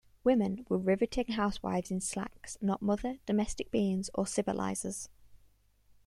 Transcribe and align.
Women 0.23 0.65
were 0.67 0.79
riveting 0.79 1.27
housewives 1.33 1.91
in 1.91 2.01
slacks, 2.01 2.57
not 2.59 2.81
mother, 2.81 3.19
domestic 3.27 3.69
beings, 3.69 4.09
or 4.15 4.25
civilizers. 4.25 5.09